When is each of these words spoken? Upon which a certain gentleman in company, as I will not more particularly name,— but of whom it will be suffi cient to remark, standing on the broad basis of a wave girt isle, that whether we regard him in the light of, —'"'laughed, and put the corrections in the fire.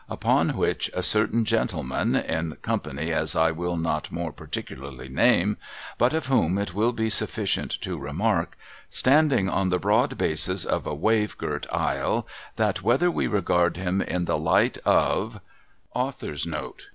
Upon 0.09 0.57
which 0.57 0.89
a 0.95 1.03
certain 1.03 1.45
gentleman 1.45 2.15
in 2.15 2.55
company, 2.63 3.13
as 3.13 3.35
I 3.35 3.51
will 3.51 3.77
not 3.77 4.11
more 4.11 4.31
particularly 4.31 5.09
name,— 5.09 5.57
but 5.99 6.11
of 6.11 6.25
whom 6.25 6.57
it 6.57 6.73
will 6.73 6.91
be 6.91 7.07
suffi 7.07 7.43
cient 7.43 7.79
to 7.81 7.99
remark, 7.99 8.57
standing 8.89 9.47
on 9.47 9.69
the 9.69 9.77
broad 9.77 10.17
basis 10.17 10.65
of 10.65 10.87
a 10.87 10.95
wave 10.95 11.37
girt 11.37 11.67
isle, 11.71 12.25
that 12.55 12.81
whether 12.81 13.11
we 13.11 13.27
regard 13.27 13.77
him 13.77 14.01
in 14.01 14.25
the 14.25 14.39
light 14.39 14.79
of, 14.85 15.33
—'"'laughed, 15.93 15.93
and 15.93 15.93
put 15.93 15.93
the 15.93 15.99
corrections 16.25 16.45
in 16.47 16.51
the 16.51 16.57
fire. 16.57 16.71